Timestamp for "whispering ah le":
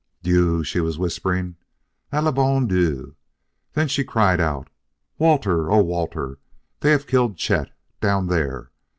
0.97-2.31